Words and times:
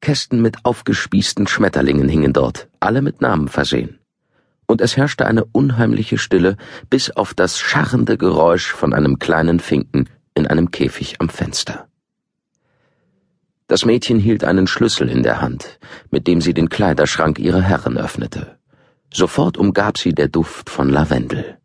Kästen 0.00 0.40
mit 0.40 0.64
aufgespießten 0.64 1.46
Schmetterlingen 1.46 2.08
hingen 2.08 2.32
dort, 2.32 2.68
alle 2.80 3.02
mit 3.02 3.20
Namen 3.20 3.48
versehen. 3.48 3.98
Und 4.66 4.80
es 4.80 4.96
herrschte 4.96 5.26
eine 5.26 5.44
unheimliche 5.44 6.16
Stille, 6.16 6.56
bis 6.88 7.10
auf 7.10 7.34
das 7.34 7.58
scharrende 7.58 8.16
Geräusch 8.16 8.72
von 8.72 8.94
einem 8.94 9.18
kleinen 9.18 9.60
Finken 9.60 10.08
in 10.34 10.46
einem 10.46 10.70
Käfig 10.70 11.20
am 11.20 11.28
Fenster. 11.28 11.88
Das 13.66 13.84
Mädchen 13.84 14.18
hielt 14.18 14.42
einen 14.42 14.66
Schlüssel 14.66 15.08
in 15.08 15.22
der 15.22 15.40
Hand, 15.40 15.78
mit 16.10 16.26
dem 16.26 16.40
sie 16.40 16.54
den 16.54 16.68
Kleiderschrank 16.68 17.38
ihrer 17.38 17.60
Herren 17.60 17.98
öffnete. 17.98 18.58
Sofort 19.12 19.58
umgab 19.58 19.98
sie 19.98 20.12
der 20.12 20.28
Duft 20.28 20.70
von 20.70 20.88
Lavendel. 20.88 21.58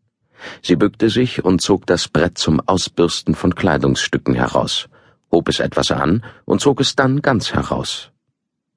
Sie 0.62 0.76
bückte 0.76 1.10
sich 1.10 1.44
und 1.44 1.62
zog 1.62 1.86
das 1.86 2.08
Brett 2.08 2.38
zum 2.38 2.60
Ausbürsten 2.60 3.34
von 3.34 3.56
Kleidungsstücken 3.56 4.36
heraus, 4.36 4.88
hob 5.32 5.48
es 5.48 5.60
etwas 5.60 5.90
an 5.92 6.24
und 6.46 6.60
zog 6.60 6.82
es 6.82 6.96
dann 6.96 7.22
ganz 7.22 7.54
heraus. 7.54 8.12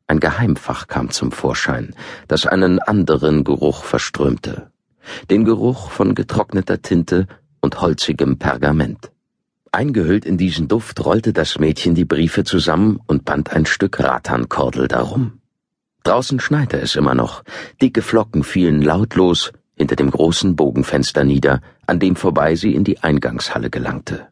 Ein 0.09 0.21
Geheimfach 0.21 0.87
kam 0.87 1.11
zum 1.11 1.33
Vorschein, 1.33 1.95
das 2.29 2.47
einen 2.47 2.79
anderen 2.79 3.45
Geruch 3.45 3.85
verströmte. 3.85 4.71
Den 5.31 5.45
Geruch 5.45 5.91
von 5.91 6.15
getrockneter 6.15 6.81
Tinte 6.81 7.27
und 7.61 7.83
holzigem 7.83 8.39
Pergament. 8.39 9.13
Eingehüllt 9.71 10.25
in 10.25 10.39
diesen 10.39 10.67
Duft 10.67 11.05
rollte 11.05 11.35
das 11.35 11.59
Mädchen 11.59 11.95
die 11.95 12.07
Briefe 12.07 12.43
zusammen 12.45 13.01
und 13.07 13.27
band 13.27 13.53
ein 13.53 13.67
Stück 13.67 14.01
Rathankordel 14.01 14.89
darum. 14.89 15.43
Draußen 16.05 16.41
schneite 16.41 16.81
es 16.81 16.97
immer 16.97 17.15
noch, 17.15 17.45
dicke 17.83 18.01
Flocken 18.01 18.45
fielen 18.45 18.81
lautlos 18.81 19.53
hinter 19.77 19.95
dem 19.95 20.11
großen 20.11 20.57
Bogenfenster 20.57 21.23
nieder, 21.23 21.61
an 21.87 21.99
dem 22.01 22.17
vorbei 22.17 22.57
sie 22.57 22.75
in 22.75 22.83
die 22.83 23.01
Eingangshalle 23.03 23.69
gelangte. 23.69 24.29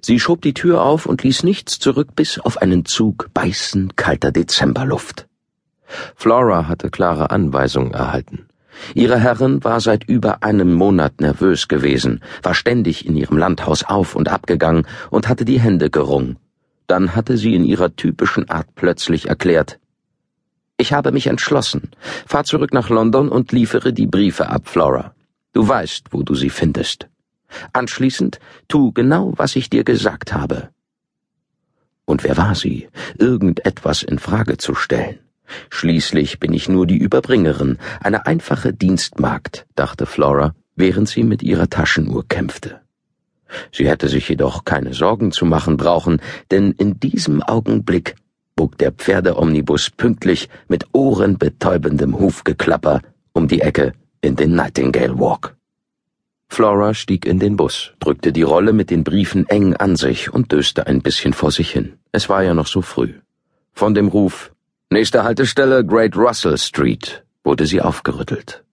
Sie 0.00 0.20
schob 0.20 0.42
die 0.42 0.54
Tür 0.54 0.82
auf 0.82 1.06
und 1.06 1.22
ließ 1.22 1.42
nichts 1.42 1.78
zurück 1.78 2.14
bis 2.14 2.38
auf 2.38 2.58
einen 2.58 2.84
Zug 2.84 3.30
beißend 3.34 3.96
kalter 3.96 4.32
Dezemberluft. 4.32 5.26
Flora 6.14 6.68
hatte 6.68 6.90
klare 6.90 7.30
Anweisungen 7.30 7.94
erhalten. 7.94 8.46
Ihre 8.94 9.18
Herrin 9.18 9.64
war 9.64 9.80
seit 9.80 10.04
über 10.04 10.42
einem 10.42 10.74
Monat 10.74 11.20
nervös 11.20 11.68
gewesen, 11.68 12.22
war 12.42 12.54
ständig 12.54 13.06
in 13.06 13.16
ihrem 13.16 13.38
Landhaus 13.38 13.84
auf 13.84 14.14
und 14.14 14.28
abgegangen 14.28 14.86
und 15.10 15.28
hatte 15.28 15.44
die 15.44 15.60
Hände 15.60 15.90
gerungen. 15.90 16.36
Dann 16.86 17.16
hatte 17.16 17.36
sie 17.36 17.54
in 17.54 17.64
ihrer 17.64 17.96
typischen 17.96 18.48
Art 18.50 18.68
plötzlich 18.74 19.28
erklärt, 19.28 19.78
ich 20.78 20.92
habe 20.92 21.10
mich 21.10 21.26
entschlossen. 21.26 21.90
Fahr 22.26 22.44
zurück 22.44 22.74
nach 22.74 22.90
London 22.90 23.30
und 23.30 23.50
liefere 23.50 23.94
die 23.94 24.06
Briefe 24.06 24.50
ab, 24.50 24.68
Flora. 24.68 25.14
Du 25.54 25.66
weißt, 25.66 26.08
wo 26.10 26.22
du 26.22 26.34
sie 26.34 26.50
findest. 26.50 27.08
Anschließend 27.72 28.38
tu 28.68 28.92
genau, 28.92 29.32
was 29.36 29.56
ich 29.56 29.70
dir 29.70 29.84
gesagt 29.84 30.32
habe. 30.32 30.70
Und 32.04 32.24
wer 32.24 32.36
war 32.36 32.54
sie, 32.54 32.88
irgendetwas 33.18 34.02
in 34.02 34.18
Frage 34.18 34.56
zu 34.58 34.74
stellen? 34.74 35.18
Schließlich 35.70 36.40
bin 36.40 36.52
ich 36.52 36.68
nur 36.68 36.86
die 36.86 36.96
Überbringerin, 36.96 37.78
eine 38.00 38.26
einfache 38.26 38.72
Dienstmagd, 38.72 39.66
dachte 39.74 40.06
Flora, 40.06 40.54
während 40.74 41.08
sie 41.08 41.22
mit 41.22 41.42
ihrer 41.42 41.68
Taschenuhr 41.68 42.26
kämpfte. 42.26 42.80
Sie 43.72 43.88
hätte 43.88 44.08
sich 44.08 44.28
jedoch 44.28 44.64
keine 44.64 44.92
Sorgen 44.92 45.32
zu 45.32 45.46
machen 45.46 45.76
brauchen, 45.76 46.20
denn 46.50 46.72
in 46.72 46.98
diesem 46.98 47.42
Augenblick 47.42 48.16
bog 48.56 48.78
der 48.78 48.92
Pferdeomnibus 48.92 49.90
pünktlich 49.90 50.48
mit 50.68 50.86
ohrenbetäubendem 50.92 52.18
Hufgeklapper 52.18 53.02
um 53.32 53.48
die 53.48 53.60
Ecke 53.60 53.92
in 54.20 54.34
den 54.34 54.54
Nightingale 54.54 55.18
Walk. 55.18 55.56
Flora 56.56 56.94
stieg 56.94 57.26
in 57.26 57.38
den 57.38 57.58
Bus, 57.58 57.92
drückte 58.00 58.32
die 58.32 58.40
Rolle 58.40 58.72
mit 58.72 58.88
den 58.88 59.04
Briefen 59.04 59.46
eng 59.46 59.76
an 59.76 59.94
sich 59.94 60.32
und 60.32 60.52
döste 60.52 60.86
ein 60.86 61.02
bisschen 61.02 61.34
vor 61.34 61.50
sich 61.50 61.70
hin. 61.70 61.98
Es 62.12 62.30
war 62.30 62.42
ja 62.42 62.54
noch 62.54 62.66
so 62.66 62.80
früh. 62.80 63.12
Von 63.74 63.92
dem 63.92 64.08
Ruf 64.08 64.52
Nächste 64.88 65.22
Haltestelle 65.22 65.84
Great 65.84 66.16
Russell 66.16 66.56
Street 66.56 67.26
wurde 67.44 67.66
sie 67.66 67.82
aufgerüttelt. 67.82 68.64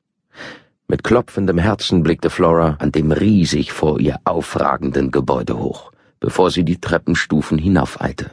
Mit 0.88 1.04
klopfendem 1.04 1.58
Herzen 1.58 2.04
blickte 2.04 2.30
Flora 2.30 2.78
an 2.80 2.93
dem 2.93 3.11
riesig 3.11 3.73
vor 3.73 3.99
ihr 3.99 4.17
aufragenden 4.23 5.11
Gebäude 5.11 5.60
hoch, 5.60 5.92
bevor 6.22 6.52
sie 6.52 6.64
die 6.64 6.80
Treppenstufen 6.80 7.58
hinaufeilte. 7.58 8.32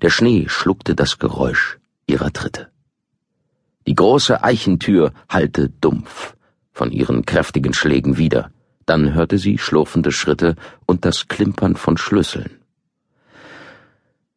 Der 0.00 0.08
Schnee 0.08 0.46
schluckte 0.48 0.94
das 0.94 1.18
Geräusch 1.18 1.78
ihrer 2.06 2.32
Tritte. 2.32 2.70
Die 3.86 3.94
große 3.94 4.42
Eichentür 4.42 5.12
hallte 5.28 5.68
dumpf 5.68 6.36
von 6.72 6.90
ihren 6.90 7.26
kräftigen 7.26 7.74
Schlägen 7.74 8.16
wieder, 8.16 8.50
dann 8.88 9.14
hörte 9.14 9.38
sie 9.38 9.58
schlurfende 9.58 10.12
Schritte 10.12 10.56
und 10.86 11.04
das 11.04 11.28
Klimpern 11.28 11.76
von 11.76 11.96
Schlüsseln. 11.96 12.58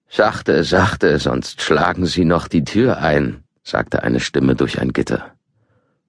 Sachte, 0.10 0.64
sachte, 0.64 1.20
sonst 1.20 1.62
schlagen 1.62 2.06
Sie 2.06 2.26
noch 2.26 2.50
die 2.50 2.66
Tür 2.66 2.98
ein, 2.98 3.44
sagte 3.64 4.04
eine 4.04 4.20
Stimme 4.20 4.56
durch 4.56 4.82
ein 4.82 4.92
Gitter. 4.92 5.32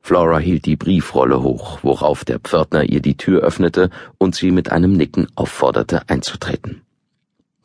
Flora 0.01 0.39
hielt 0.39 0.67
die 0.67 0.75
Briefrolle 0.75 1.41
hoch, 1.43 1.79
worauf 1.83 2.25
der 2.25 2.41
Pförtner 2.41 2.83
ihr 2.83 3.01
die 3.01 3.17
Tür 3.17 3.43
öffnete 3.43 3.91
und 4.19 4.35
sie 4.35 4.51
mit 4.51 4.73
einem 4.73 4.95
Nicken 4.95 5.29
aufforderte, 5.37 6.09
einzutreten. 6.09 6.83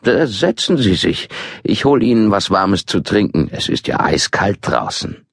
Setzen 0.04 0.78
Sie 0.78 0.94
sich. 0.94 1.28
Ich 1.64 1.84
hol 1.86 2.04
Ihnen 2.04 2.30
was 2.30 2.52
Warmes 2.52 2.86
zu 2.86 3.02
trinken. 3.02 3.50
Es 3.52 3.68
ist 3.68 3.88
ja 3.88 4.00
eiskalt 4.00 4.60
draußen. 4.62 5.26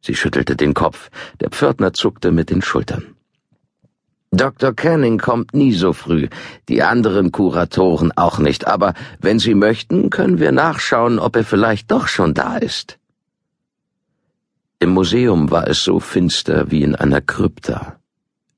Sie 0.00 0.16
schüttelte 0.16 0.56
den 0.56 0.74
Kopf. 0.74 1.10
Der 1.40 1.50
Pförtner 1.50 1.92
zuckte 1.92 2.32
mit 2.32 2.50
den 2.50 2.60
Schultern. 2.60 3.14
Dr. 4.30 4.74
Canning 4.74 5.18
kommt 5.18 5.54
nie 5.54 5.72
so 5.72 5.92
früh, 5.94 6.28
die 6.68 6.82
anderen 6.82 7.32
Kuratoren 7.32 8.12
auch 8.14 8.38
nicht, 8.38 8.66
aber 8.66 8.92
wenn 9.20 9.38
Sie 9.38 9.54
möchten, 9.54 10.10
können 10.10 10.38
wir 10.38 10.52
nachschauen, 10.52 11.18
ob 11.18 11.36
er 11.36 11.44
vielleicht 11.44 11.90
doch 11.90 12.08
schon 12.08 12.34
da 12.34 12.58
ist. 12.58 12.98
Im 14.80 14.90
Museum 14.90 15.50
war 15.50 15.66
es 15.66 15.82
so 15.82 15.98
finster 15.98 16.70
wie 16.70 16.82
in 16.82 16.94
einer 16.94 17.22
Krypta. 17.22 17.96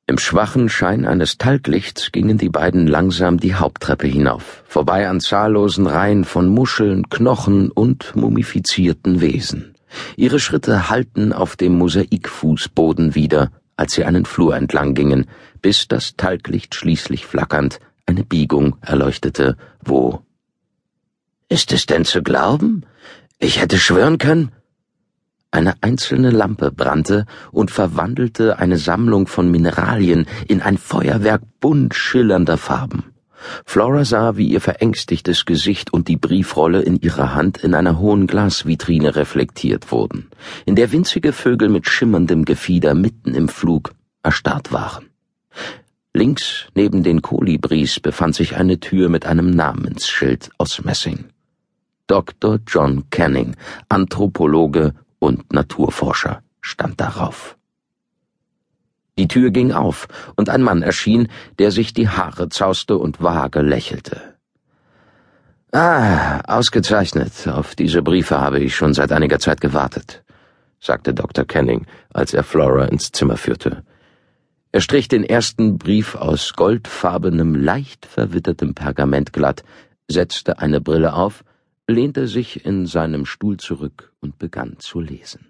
Im 0.06 0.19
schwachen 0.19 0.69
Schein 0.69 1.06
eines 1.06 1.38
Talglichts 1.38 2.10
gingen 2.10 2.36
die 2.36 2.48
beiden 2.48 2.88
langsam 2.88 3.38
die 3.38 3.54
Haupttreppe 3.54 4.09
hinauf, 4.09 4.64
vorbei 4.66 5.09
an 5.09 5.20
zahllosen 5.20 5.86
Reihen 5.86 6.25
von 6.25 6.48
Muscheln, 6.48 7.09
Knochen 7.09 7.70
und 7.70 8.16
mumifizierten 8.16 9.20
Wesen. 9.20 9.76
Ihre 10.16 10.41
Schritte 10.41 10.91
hallten 10.91 11.32
auf 11.32 11.54
dem 11.54 11.78
Mosaikfußboden 11.78 13.14
wieder, 13.14 13.53
als 13.80 13.94
sie 13.94 14.04
einen 14.04 14.26
Flur 14.26 14.54
entlang 14.54 14.92
gingen, 14.92 15.24
bis 15.62 15.88
das 15.88 16.14
Talglicht 16.14 16.74
schließlich 16.74 17.24
flackernd 17.24 17.80
eine 18.04 18.24
Biegung 18.24 18.76
erleuchtete, 18.82 19.56
wo 19.82 20.20
Ist 21.48 21.72
es 21.72 21.86
denn 21.86 22.04
zu 22.04 22.22
glauben? 22.22 22.84
Ich 23.38 23.58
hätte 23.58 23.78
schwören 23.78 24.18
können, 24.18 24.52
eine 25.50 25.74
einzelne 25.80 26.30
Lampe 26.30 26.70
brannte 26.70 27.24
und 27.52 27.70
verwandelte 27.70 28.58
eine 28.58 28.76
Sammlung 28.76 29.26
von 29.26 29.50
Mineralien 29.50 30.26
in 30.47 30.60
ein 30.60 30.76
Feuerwerk 30.76 31.41
bunt 31.58 31.94
schillernder 31.94 32.58
Farben. 32.58 33.04
Flora 33.65 34.05
sah, 34.05 34.37
wie 34.37 34.49
ihr 34.49 34.61
verängstigtes 34.61 35.45
Gesicht 35.45 35.93
und 35.93 36.09
die 36.09 36.17
Briefrolle 36.17 36.83
in 36.83 37.01
ihrer 37.01 37.34
Hand 37.34 37.59
in 37.59 37.75
einer 37.75 37.99
hohen 37.99 38.27
Glasvitrine 38.27 39.17
reflektiert 39.17 39.91
wurden, 39.93 40.28
in 40.67 40.77
der 40.77 40.93
winzige 40.93 41.33
Vögel 41.33 41.69
mit 41.69 41.89
schimmerndem 41.89 42.45
Gefieder 42.45 42.95
mitten 42.95 43.34
im 43.34 43.49
Flug 43.49 43.93
erstarrt 44.23 44.73
waren. 44.73 45.06
Links 46.12 46.67
neben 46.75 47.03
den 47.03 47.23
Kolibris 47.23 48.01
befand 48.01 48.34
sich 48.34 48.56
eine 48.56 48.81
Tür 48.81 49.09
mit 49.09 49.27
einem 49.27 49.51
Namensschild 49.51 50.51
aus 50.59 50.83
Messing. 50.84 51.27
Dr. 52.09 52.59
John 52.67 53.09
Canning, 53.11 53.55
Anthropologe 53.89 54.95
und 55.21 55.53
Naturforscher 55.53 56.43
stand 56.61 57.01
darauf. 57.01 57.57
Die 59.20 59.28
Tür 59.28 59.50
ging 59.50 59.72
auf, 59.72 60.08
und 60.34 60.48
ein 60.48 60.62
Mann 60.62 60.81
erschien, 60.81 61.28
der 61.58 61.72
sich 61.72 61.92
die 61.92 62.08
Haare 62.08 62.48
zauste 62.48 62.97
und 62.97 63.22
vage 63.22 63.60
lächelte. 63.60 64.19
Ah, 65.72 66.41
ausgezeichnet. 66.48 67.47
Auf 67.47 67.75
diese 67.75 68.00
Briefe 68.00 68.41
habe 68.41 68.60
ich 68.60 68.75
schon 68.75 68.94
seit 68.94 69.12
einiger 69.12 69.39
Zeit 69.39 69.60
gewartet, 69.60 70.24
sagte 70.80 71.12
Dr. 71.12 71.45
Canning, 71.45 71.84
als 72.15 72.33
er 72.33 72.45
Flora 72.45 72.86
ins 72.86 73.12
Zimmer 73.12 73.36
führte. 73.36 73.84
Er 74.72 74.80
strich 74.80 75.06
den 75.09 75.24
ersten 75.24 75.77
Brief 75.77 76.15
aus 76.15 76.54
goldfarbenem, 76.54 77.54
leicht 77.54 78.06
verwittertem 78.06 78.74
Pergament 78.74 79.34
glatt, 79.34 79.65
setzte 80.09 80.60
eine 80.60 80.80
Brille 80.80 81.12
auf 81.12 81.45
lehnte 81.86 82.27
sich 82.27 82.65
in 82.65 82.86
seinem 82.86 83.27
Stuhl 83.27 83.59
zurück 83.59 84.15
und 84.21 84.39
begann 84.39 84.78
zu 84.78 85.00
lesen. 85.00 85.49